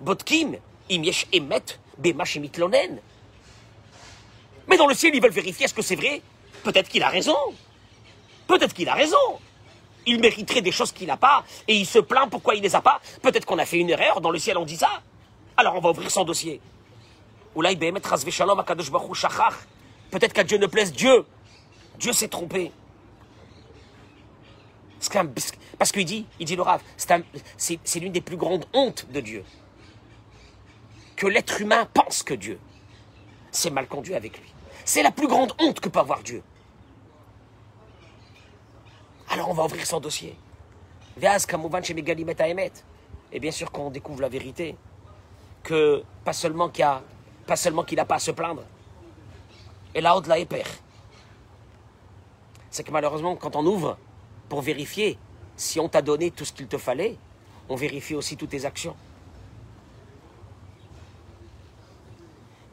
[0.00, 0.56] Botkim,
[0.88, 2.24] Imiesh Emet, Bema.
[4.68, 6.22] Mais dans le ciel, ils veulent vérifier est-ce que c'est vrai.
[6.62, 7.36] Peut-être qu'il a raison.
[8.46, 9.16] Peut-être qu'il a raison.
[10.06, 12.80] Il mériterait des choses qu'il n'a pas et il se plaint pourquoi il les a
[12.80, 13.00] pas.
[13.22, 14.20] Peut-être qu'on a fait une erreur.
[14.20, 15.02] Dans le ciel, on dit ça.
[15.56, 16.60] Alors on va ouvrir son dossier.
[20.10, 21.26] Peut-être qu'à Dieu ne plaise Dieu.
[21.98, 22.72] Dieu s'est trompé.
[25.78, 26.80] Parce qu'il dit, il dit le Rav,
[27.56, 29.44] c'est l'une des plus grandes hontes de Dieu.
[31.18, 32.58] Que l'être humain pense que Dieu
[33.50, 34.54] s'est mal conduit avec lui.
[34.84, 36.44] C'est la plus grande honte que peut avoir Dieu.
[39.28, 40.36] Alors on va ouvrir son dossier.
[41.20, 44.76] Et bien sûr qu'on découvre la vérité.
[45.64, 46.86] Que pas seulement qu'il
[47.48, 47.56] pas
[47.96, 48.62] n'a pas à se plaindre.
[49.96, 50.62] Et là, de la éper.
[52.70, 53.98] C'est que malheureusement, quand on ouvre
[54.48, 55.18] pour vérifier
[55.56, 57.16] si on t'a donné tout ce qu'il te fallait,
[57.68, 58.94] on vérifie aussi toutes tes actions.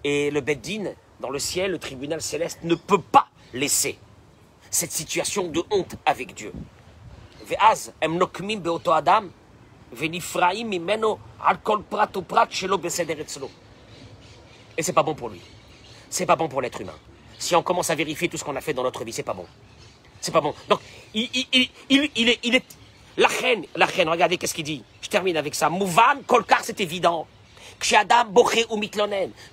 [0.07, 3.97] Et le Beddin, dans le ciel, le tribunal céleste, ne peut pas laisser
[4.69, 6.53] cette situation de honte avec Dieu.
[14.77, 15.41] Et c'est pas bon pour lui.
[16.11, 16.93] C'est pas bon pour l'être humain.
[17.39, 19.33] Si on commence à vérifier tout ce qu'on a fait dans notre vie, c'est pas
[19.33, 19.47] bon.
[20.21, 20.53] C'est pas bon.
[20.69, 20.81] Donc,
[21.15, 22.63] il, est, est,
[23.17, 24.83] La reine, la reine, regardez qu'est-ce qu'il dit.
[25.01, 25.71] Je termine avec ça.
[25.71, 27.25] Mouvan, Kolkar, c'est évident.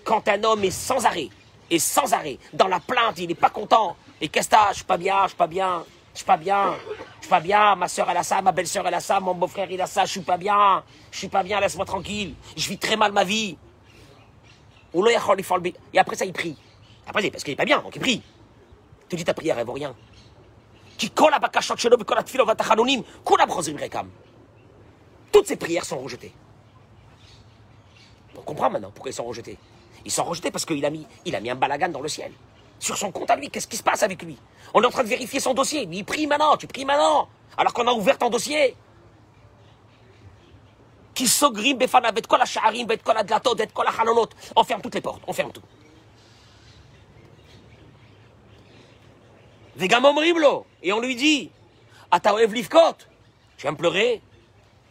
[0.05, 1.29] Quand un homme est sans arrêt,
[1.71, 4.85] et sans arrêt, dans la plainte, il n'est pas content, Et qu'est-ce que Je suis
[4.85, 6.75] pas bien, je suis pas bien, je suis pas bien,
[7.17, 7.75] je suis pas bien.
[7.75, 10.05] Ma soeur elle a ça, ma belle-soeur elle a ça, mon beau-frère il a ça,
[10.05, 12.35] je suis pas bien, je suis pas bien, laisse-moi tranquille.
[12.57, 13.57] Je vis très mal ma vie.
[14.95, 16.57] Et après ça, il prie.
[17.07, 18.23] Après, parce qu'il est pas bien, donc il prie.
[19.09, 19.95] Tu dis ta prière, elle vaut rien.
[25.33, 26.33] Toutes ces prières sont rejetées.
[28.37, 29.59] On comprend maintenant pourquoi ils sont rejetés.
[30.05, 32.33] Ils sont rejetés parce qu'il a mis, a mis un balagan dans le ciel.
[32.79, 34.37] Sur son compte à lui, qu'est-ce qui se passe avec lui?
[34.75, 35.87] On est en train de vérifier son dossier.
[35.87, 37.29] Lui, il prie maintenant, tu pries maintenant.
[37.57, 38.75] Alors qu'on a ouvert ton dossier.
[44.57, 45.63] On ferme toutes les portes, on ferme tout.
[49.81, 50.67] Oh.
[50.83, 51.51] Et on lui dit,
[52.11, 52.97] Ataoev Livkot,
[53.57, 54.21] tu aimes pleurer?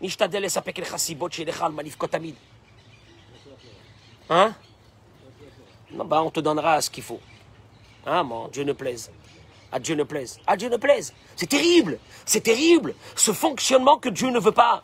[0.02, 1.30] El chasibot
[2.14, 2.36] amid.
[4.32, 4.54] Hein?
[5.91, 7.20] Non, bah on te donnera ce qu'il faut.
[8.06, 9.12] Hein, mon Dieu ne plaise.
[9.74, 10.39] À Dieu ne plaise.
[10.48, 11.13] À Dieu ne plaise.
[11.36, 12.00] C'est terrible.
[12.26, 12.96] C'est terrible.
[13.15, 14.84] Ce fonctionnement que Dieu ne veut pas.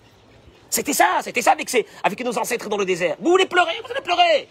[0.70, 1.20] C'était ça.
[1.22, 3.16] C'était ça avec, nos ancêtres dans le désert.
[3.20, 4.50] Vous voulez pleurer Vous allez pleurer.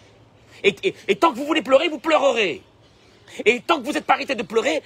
[0.63, 2.63] Et, tant que vous voulez pleurer, vous pleurerez.
[3.45, 4.81] Et tant que vous n'êtes pas arrêté de pleurer,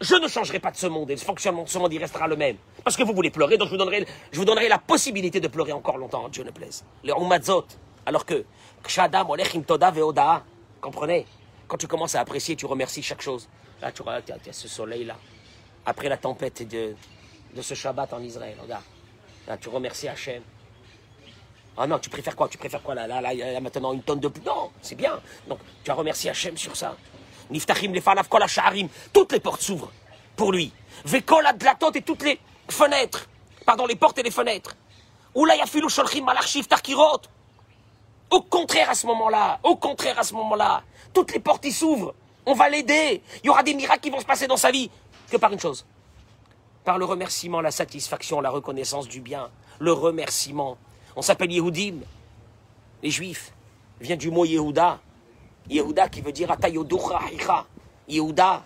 [0.00, 1.10] je ne changerai pas de ce monde.
[1.10, 2.56] Et le fonctionnement de ce monde, il restera le même.
[2.82, 5.98] Parce que vous voulez pleurer, donc je vous donnerai, je la possibilité de pleurer encore
[5.98, 6.30] longtemps.
[6.30, 6.82] Dieu ne plaise.
[7.04, 7.66] Umatzot.
[8.06, 8.46] Alors que,
[8.88, 10.42] Kshadam, Olech, Im Toda, Veoda.
[10.80, 11.26] Comprenez?
[11.68, 13.46] Quand tu commences à apprécier, tu remercies chaque chose.
[13.82, 15.16] Là, tu regardes, il y a ce soleil-là.
[15.84, 16.94] Après la tempête de,
[17.54, 18.82] de ce Shabbat en Israël, regarde.
[19.46, 20.42] Là, tu remercies Hachem.
[21.76, 22.48] Ah non, tu préfères quoi?
[22.48, 24.44] Tu préfères quoi là, là, là, a maintenant une tonne de pluie.
[24.44, 25.20] Non, c'est bien.
[25.46, 26.96] Donc, tu as remercié Hachem sur ça.
[27.50, 28.42] Niftachim, les falav, kol.
[29.12, 29.92] Toutes les portes s'ouvrent
[30.34, 30.72] pour lui.
[31.04, 33.28] Vekol adlatot et toutes les fenêtres.
[33.66, 34.74] Pardon, les portes et les fenêtres.
[35.34, 37.20] Oula yafilu sholchim malach shiftar kirot.
[38.30, 40.82] Au contraire à ce moment-là, au contraire à ce moment-là,
[41.14, 42.14] toutes les portes s'ouvrent.
[42.44, 43.22] On va l'aider.
[43.42, 44.90] Il y aura des miracles qui vont se passer dans sa vie.
[45.30, 45.86] Que par une chose.
[46.84, 49.48] Par le remerciement, la satisfaction, la reconnaissance du bien.
[49.78, 50.76] Le remerciement.
[51.16, 52.00] On s'appelle Yehudim.
[53.02, 53.52] Les Juifs.
[54.00, 54.98] Vient du mot Yehuda.
[55.68, 56.54] Yehuda qui veut dire.
[58.08, 58.62] Yehuda.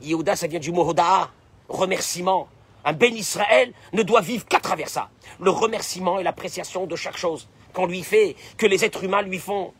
[0.00, 1.30] Yehuda, ça vient du mot Hodaa.
[1.68, 2.48] Remerciement.
[2.84, 5.08] Un Ben Israël ne doit vivre qu'à travers ça.
[5.38, 9.38] Le remerciement et l'appréciation de chaque chose qu'on lui fait, que les êtres humains lui
[9.38, 9.72] font.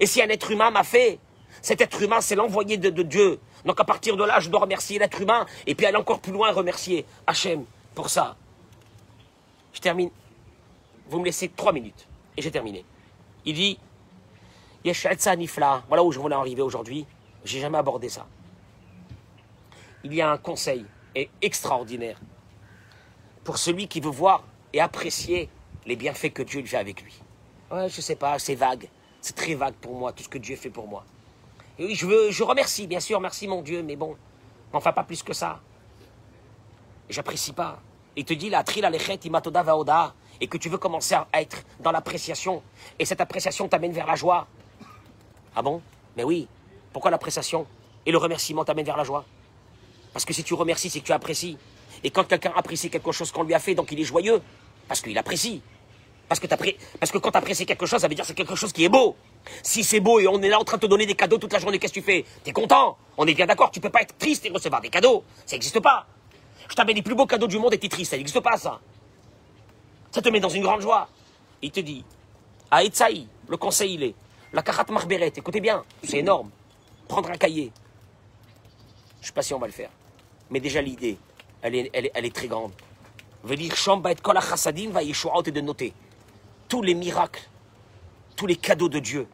[0.00, 1.18] Et si un être humain m'a fait,
[1.62, 3.40] cet être humain, c'est l'envoyé de, Dieu.
[3.64, 6.32] Donc à partir de là, je dois remercier l'être humain et puis aller encore plus
[6.32, 8.36] loin, remercier Hachem pour ça.
[9.72, 10.10] Je termine.
[11.08, 12.84] Vous me laissez trois minutes et j'ai terminé.
[13.44, 13.78] Il dit
[14.84, 15.82] Yesh Etza Nifla.
[15.88, 17.06] Voilà où je voulais arriver aujourd'hui.
[17.44, 18.26] J'ai jamais abordé ça.
[20.04, 20.84] Il y a un conseil
[21.42, 22.20] extraordinaire
[23.42, 25.48] pour celui qui veut voir et apprécier
[25.86, 27.20] les bienfaits que Dieu lui fait avec lui.
[27.70, 28.88] Ouais, je sais pas, c'est vague.
[29.20, 31.04] C'est très vague pour moi, tout ce que Dieu fait pour moi.
[31.78, 34.16] Et je veux, je remercie, bien sûr, merci mon Dieu, mais bon,
[34.72, 35.60] enfin pas plus que ça.
[37.08, 37.80] J'apprécie pas.
[38.16, 41.64] Il te dit la trila lechet imatoda vaoda et que tu veux commencer à être
[41.80, 42.62] dans l'appréciation
[42.98, 44.46] et cette appréciation t'amène vers la joie.
[45.54, 45.82] Ah bon?
[46.16, 46.48] Mais oui.
[46.92, 47.66] Pourquoi l'appréciation?
[48.06, 49.24] Et le remerciement t'amènent vers la joie?
[50.12, 51.58] Parce que si tu remercies, c'est que tu apprécies.
[52.02, 54.42] Et quand quelqu'un apprécie quelque chose qu'on lui a fait, donc il est joyeux
[54.88, 55.62] parce qu'il apprécie.
[56.28, 58.54] Parce que, parce que quand tu apprécies quelque chose, ça veut dire que c'est quelque
[58.54, 59.16] chose qui est beau.
[59.62, 61.52] Si c'est beau et on est là en train de te donner des cadeaux toute
[61.52, 62.24] la journée, qu'est-ce que tu fais?
[62.44, 65.24] T'es content On est bien d'accord, tu peux pas être triste et recevoir des cadeaux.
[65.46, 66.06] Ça n'existe pas.
[66.68, 68.78] Je t'amène les plus beaux cadeaux du monde et t'es triste, ça n'existe pas ça.
[70.10, 71.08] Ça te met dans une grande joie.
[71.62, 72.04] Il te dit,
[72.70, 74.14] à Etsaï, le conseil il est,
[74.52, 76.50] la karat marberet, écoutez bien, c'est énorme.
[77.08, 77.72] Prendre un cahier.
[79.22, 79.90] Je sais pas si on va le faire.
[80.50, 81.16] Mais déjà l'idée,
[81.62, 82.72] elle est, elle est, elle est très grande.
[83.44, 85.94] Va Yeshuaot et de noter
[86.68, 87.48] tous les miracles,
[88.36, 89.26] tous les cadeaux de Dieu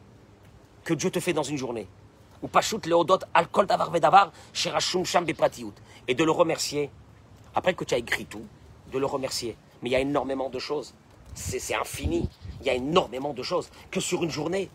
[0.85, 1.87] que Dieu te fait dans une journée.
[2.41, 2.49] Ou
[2.85, 3.19] Leodot
[3.67, 5.73] Davar Vedavar Sham Bepratiout.
[6.07, 6.91] Et de le remercier.
[7.55, 8.45] Après que tu as écrit tout,
[8.91, 9.57] de le remercier.
[9.81, 10.93] Mais il y a énormément de choses.
[11.33, 12.29] C'est infini.
[12.61, 14.69] Il y a énormément de choses que sur une journée.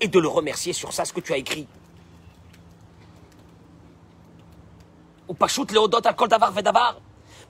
[0.00, 1.66] Et de le remercier sur ça, ce que tu as écrit.
[5.26, 7.00] Ou Pashut Leodot Davar Vedavar.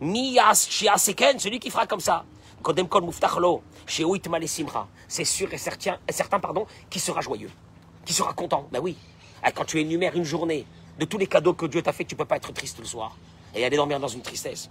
[0.00, 2.24] Mi celui qui fera comme ça.
[5.06, 7.50] C'est sûr et certain, et certain pardon, qui sera joyeux,
[8.04, 8.66] qui sera content.
[8.72, 8.96] Ben oui.
[9.42, 10.66] Ah, Quand tu énumères une journée
[10.98, 13.16] de tous les cadeaux que Dieu t'a fait, tu peux pas être triste le soir
[13.54, 14.70] et aller dormir dans une tristesse.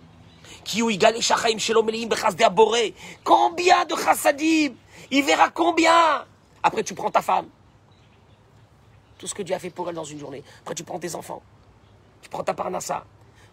[3.24, 4.74] Combien de chassadim
[5.12, 6.26] Il verra combien
[6.62, 7.48] Après, tu prends ta femme.
[9.18, 10.44] Tout ce que Dieu a fait pour elle dans une journée.
[10.62, 11.42] Après, tu prends tes enfants.
[12.22, 13.06] Tu prends ta parnassa.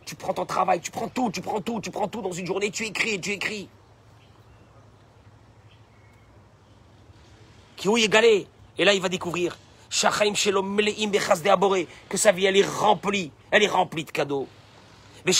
[0.04, 0.80] Tu prends ton travail.
[0.80, 2.70] Tu prends tout, tu prends tout, tu prends tout dans une journée.
[2.70, 3.68] Tu écris, tu écris.
[7.80, 8.46] qui est.
[8.78, 9.96] Et là, il va découvrir que
[12.16, 13.32] sa vie, elle est remplie.
[13.50, 14.46] Elle est remplie de cadeaux.
[15.26, 15.32] Et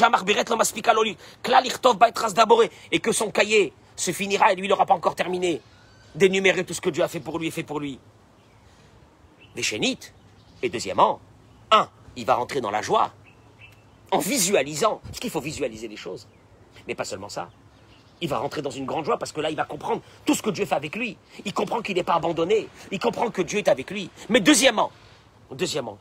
[3.01, 5.61] que son cahier se finira et lui, n'aura pas encore terminé
[6.15, 7.99] d'énumérer tout ce que Dieu a fait pour lui et fait pour lui.
[9.55, 9.63] Des.
[10.63, 11.21] Et deuxièmement,
[11.71, 13.13] un, il va rentrer dans la joie
[14.11, 16.27] en visualisant, parce qu'il faut visualiser les choses.
[16.89, 17.49] Mais pas seulement ça.
[18.21, 20.43] Il va rentrer dans une grande joie parce que là, il va comprendre tout ce
[20.43, 21.17] que Dieu fait avec lui.
[21.45, 22.69] Il comprend qu'il n'est pas abandonné.
[22.91, 24.11] Il comprend que Dieu est avec lui.
[24.29, 24.93] Mais deuxièmement,
[25.51, 25.99] deuxièmement,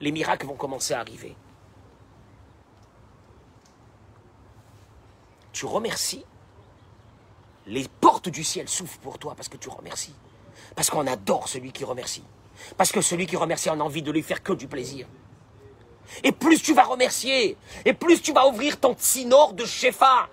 [0.00, 1.34] les miracles vont commencer à arriver.
[5.52, 6.24] Tu remercies,
[7.66, 10.14] les portes du ciel s'ouvrent pour toi parce que tu remercies.
[10.74, 12.24] Parce qu'on adore celui qui remercie.
[12.76, 15.06] Parce que celui qui remercie, on a envie de lui faire que du plaisir.
[16.24, 20.28] Et plus tu vas remercier, et plus tu vas ouvrir ton tsinor de Shefa,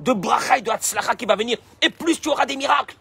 [0.00, 2.96] de bracha de Hatzlacha qui va venir, et plus tu auras des miracles.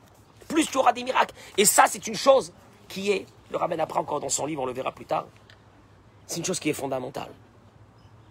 [0.48, 1.36] Plus tu auras des miracles.
[1.58, 2.52] Et ça, c'est une chose
[2.88, 5.26] qui est, le ramène après encore dans son livre, on le verra plus tard,
[6.28, 7.32] c'est une chose qui est fondamentale.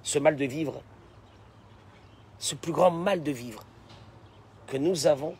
[0.02, 0.80] Ce mal de vivre,
[2.38, 3.64] ce plus grand mal de vivre
[4.68, 5.34] que nous avons,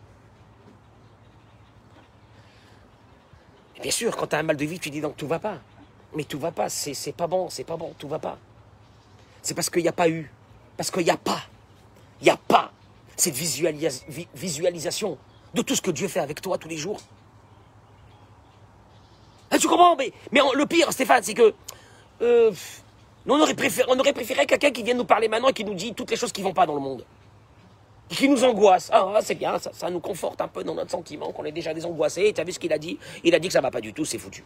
[3.81, 5.59] bien sûr, quand tu as un mal de vivre, tu dis donc tout va pas.
[6.15, 8.39] Mais tout va pas, c'est c'est pas bon, c'est pas bon, tout va pas.
[9.43, 10.31] C'est parce qu'il n'y a pas eu.
[10.77, 11.41] Parce qu'il n'y a pas.
[12.21, 12.73] Il n'y a pas
[13.17, 15.19] cette visualis- vi- visualisation
[15.55, 17.01] de tout ce que Dieu fait avec toi tous les jours.
[19.61, 19.97] Tu comprends?
[19.97, 21.55] Mais, mais le pire, Stéphane, c'est que.
[22.21, 22.53] euh,
[23.27, 25.93] on aurait préféré, aurait préféré quelqu'un qui vienne nous parler maintenant et qui nous dit
[25.95, 27.05] toutes les choses qui vont pas dans le monde.
[28.11, 28.91] Et qui nous angoisse.
[28.93, 31.75] Ah, c'est bien, ça, ça nous conforte un peu dans notre sentiment qu'on est déjà
[31.75, 32.33] désangoissé.
[32.33, 32.99] Tu as vu ce qu'il a dit?
[33.25, 34.43] Il a dit que ça va pas du tout, c'est foutu.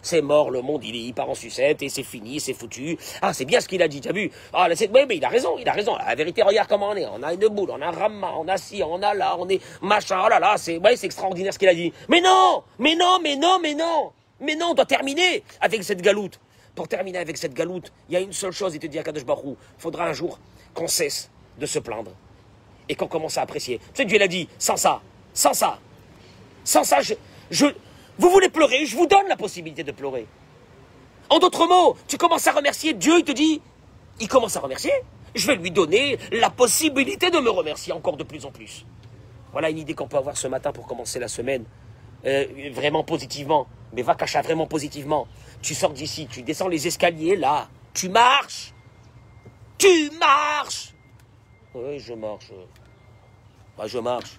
[0.00, 2.96] C'est mort, le monde, il, il part en sucette et c'est fini, c'est foutu.
[3.20, 4.30] Ah, c'est bien ce qu'il a dit, tu as vu?
[4.52, 5.96] Ah, mais il a raison, il a raison.
[5.96, 7.06] La vérité, regarde comment on est.
[7.06, 9.48] On a une boule, on a un rama, on a ci, on a là, on
[9.48, 10.20] est machin.
[10.24, 11.92] Oh là là, c'est, ouais, extraordinaire ce qu'il a dit.
[12.08, 16.00] Mais non Mais non, mais non, mais non Mais non, on doit terminer avec cette
[16.00, 16.40] galoute.
[16.74, 19.02] Pour terminer avec cette galoute, il y a une seule chose, il te dit à
[19.02, 19.24] Kadosh
[19.76, 20.38] faudra un jour
[20.72, 22.12] qu'on cesse de se plaindre
[22.92, 23.78] et qu'on commence à apprécier.
[23.78, 25.00] Tu sais, Dieu l'a dit, sans ça,
[25.32, 25.78] sans ça,
[26.62, 27.14] sans ça, je,
[27.50, 27.66] je-
[28.18, 30.26] vous voulez pleurer, je vous donne la possibilité de pleurer.
[31.30, 33.62] En d'autres mots, tu commences à remercier Dieu, il te dit,
[34.20, 34.92] il commence à remercier,
[35.34, 38.84] je vais lui donner la possibilité de me remercier encore de plus en plus.
[39.52, 41.64] Voilà une idée qu'on peut avoir ce matin pour commencer la semaine,
[42.26, 45.26] euh, vraiment positivement, mais va cacher vraiment positivement.
[45.62, 48.74] Tu sors d'ici, tu descends les escaliers, là, tu marches,
[49.78, 50.92] tu marches.
[51.74, 52.50] Oui, je marche.
[53.78, 54.38] Ouais, je marche.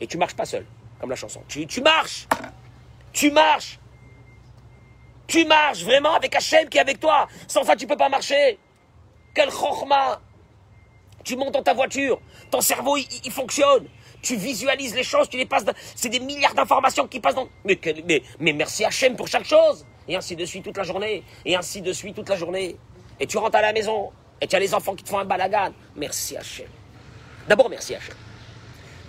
[0.00, 0.66] Et tu marches pas seul,
[1.00, 1.42] comme la chanson.
[1.48, 2.26] Tu, marches.
[3.12, 3.78] Tu marches.
[5.26, 7.28] Tu marches vraiment avec Hachem qui est avec toi.
[7.46, 8.58] Sans ça, tu peux pas marcher.
[9.34, 10.20] Quel chorma.
[11.24, 12.20] Tu montes dans ta voiture.
[12.50, 13.86] Ton cerveau, il, fonctionne.
[14.22, 15.64] Tu visualises les choses, tu les passes.
[15.94, 17.48] C'est des milliards d'informations qui passent dans.
[17.64, 17.78] Mais,
[18.40, 19.86] mais merci Hachem pour chaque chose.
[20.08, 21.22] Et ainsi de suite toute la journée.
[21.44, 22.76] Et ainsi de suite toute la journée.
[23.20, 24.10] Et tu rentres à la maison.
[24.40, 25.72] Et tu as les enfants qui te font un balagan.
[25.94, 26.66] Merci Hachem.
[27.46, 28.16] D'abord, merci Hachem.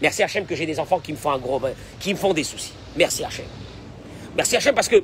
[0.01, 1.62] Merci Hachem que j'ai des enfants qui me font un gros,
[1.99, 2.73] qui me font des soucis.
[2.95, 3.45] Merci Hachem.
[4.36, 5.03] Merci Hachem parce que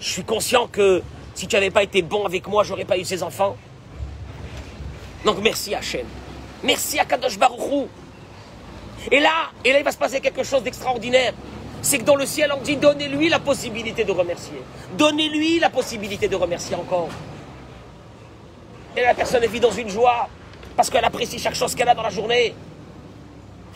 [0.00, 1.02] je suis conscient que
[1.34, 3.56] si tu n'avais pas été bon avec moi, j'aurais pas eu ces enfants.
[5.24, 6.06] Donc merci Hachem.
[6.62, 7.86] Merci à Kadosh Baruch Hu.
[9.10, 11.32] Et là, et là, il va se passer quelque chose d'extraordinaire.
[11.82, 14.62] C'est que dans le ciel, on dit donnez-lui la possibilité de remercier.
[14.96, 17.08] Donnez-lui la possibilité de remercier encore.
[18.96, 20.28] Et la personne vit dans une joie
[20.76, 22.54] parce qu'elle apprécie chaque chose qu'elle a dans la journée.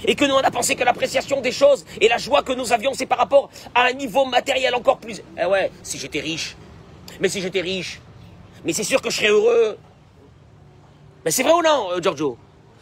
[0.04, 2.72] Et que nous, on a pensé que l'appréciation des choses et la joie que nous
[2.72, 5.22] avions, c'est par rapport à un niveau matériel encore plus.
[5.40, 6.56] Eh ouais, si j'étais riche.
[7.20, 8.00] Mais si j'étais riche.
[8.64, 9.78] Mais c'est sûr que je serais heureux.
[11.24, 12.36] Mais c'est vrai ou non, euh, Giorgio?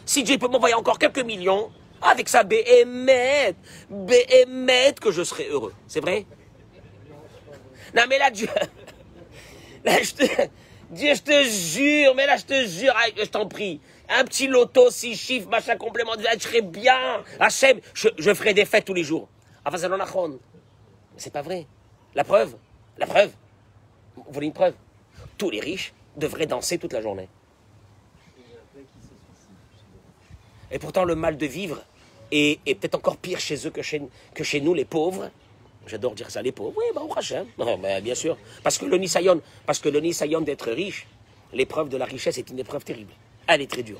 [0.05, 3.55] Si Dieu peut m'envoyer encore quelques millions, avec ça, béhémeth,
[3.89, 5.73] béhémeth que je serais heureux.
[5.87, 6.25] C'est vrai?
[7.95, 8.49] Non, mais là, Dieu.
[10.91, 13.79] Dieu, je te jure, mais là, je te jure, je t'en prie.
[14.09, 17.23] Un petit loto, six chiffres, machin complément de vie, je serais bien.
[17.39, 19.27] Hachem, je, ferai des fêtes tous les jours.
[19.65, 20.39] Enfin, c'est l'onachon.
[21.17, 21.65] C'est pas vrai.
[22.13, 22.55] La preuve
[22.97, 23.31] La preuve
[24.15, 24.73] Vous voulez une preuve
[25.37, 27.27] Tous les riches devraient danser toute la journée.
[30.71, 31.83] Et pourtant, le mal de vivre
[32.31, 35.29] est, peut-être encore pire chez eux que chez, nous, les pauvres.
[35.87, 36.73] J'adore dire ça, les pauvres.
[36.77, 37.45] Oui, bah, au Hachem.
[37.57, 38.37] Bah, bien sûr.
[38.63, 40.01] Parce que le Nisayon, parce que le
[40.41, 41.07] d'être riche,
[41.53, 43.13] l'épreuve de la richesse est une épreuve terrible.
[43.47, 43.99] Elle est très dure.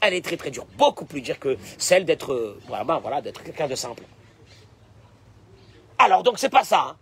[0.00, 0.66] Elle est très très dure.
[0.76, 4.04] Beaucoup plus dure que celle d'être, euh, vraiment, voilà, d'être quelqu'un de simple.
[5.98, 6.80] Alors, donc, c'est pas ça.
[6.90, 6.96] hein.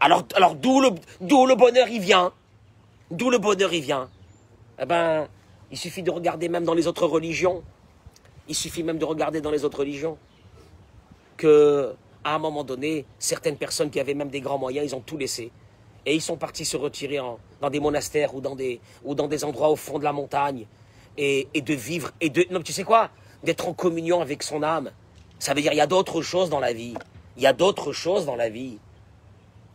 [0.00, 0.88] Alors, alors d'où le,
[1.20, 2.32] le bonheur il vient?
[3.10, 4.08] D'où le bonheur il vient?
[4.80, 5.28] Eh ben,
[5.70, 7.62] il suffit de regarder même dans les autres religions.
[8.48, 10.18] Il suffit même de regarder dans les autres religions
[11.36, 11.94] que
[12.24, 15.18] à un moment donné, certaines personnes qui avaient même des grands moyens, ils ont tout
[15.18, 15.52] laissé.
[16.06, 17.18] Et ils sont partis se retirer
[17.60, 20.66] dans des monastères ou dans des endroits au fond de la montagne.
[21.18, 22.46] Et, de vivre, et de...
[22.50, 23.10] Non, tu sais quoi?
[23.44, 24.90] D'être en communion avec son âme.
[25.38, 26.94] Ça veut dire, il y a d'autres choses dans la vie.
[27.36, 28.78] Il y a d'autres choses dans la vie.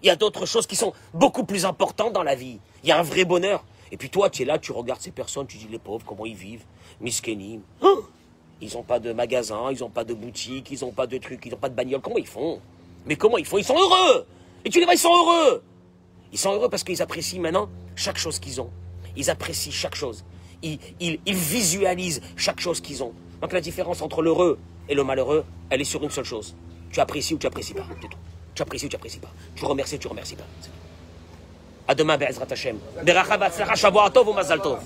[0.01, 2.59] Il y a d'autres choses qui sont beaucoup plus importantes dans la vie.
[2.83, 3.63] Il y a un vrai bonheur.
[3.91, 6.25] Et puis toi, tu es là, tu regardes ces personnes, tu dis les pauvres, comment
[6.25, 6.63] ils vivent?
[7.01, 7.61] Miskenim.
[7.81, 7.95] Hein?
[8.61, 11.45] Ils n'ont pas de magasin, ils n'ont pas de boutique, ils n'ont pas de trucs,
[11.45, 12.01] ils n'ont pas de bagnole.
[12.01, 12.59] Comment ils font?
[13.05, 13.57] Mais comment ils font?
[13.57, 14.25] Ils sont heureux
[14.65, 15.63] Et tu les vois, ils sont heureux
[16.31, 18.69] Ils sont heureux parce qu'ils apprécient maintenant chaque chose qu'ils ont.
[19.15, 20.25] Ils apprécient chaque chose.
[20.63, 23.13] Ils, ils- visualisent chaque chose qu'ils ont.
[23.41, 24.57] Donc la différence entre l'heureux
[24.89, 26.55] et le malheureux, elle est sur une seule chose.
[26.91, 27.85] Tu apprécies ou tu apprécies pas.
[28.01, 28.17] C'est tout.
[28.55, 29.29] Tu apprécies ou tu apprécies pas.
[29.55, 30.45] Tu remercies ou tu remercies pas.
[30.61, 30.73] C'est tout.
[31.87, 32.77] À demain, Be'ezrat Hashem.
[33.03, 34.79] Berachah, Batzlacha, Shavua Tov ou Mazal Tov.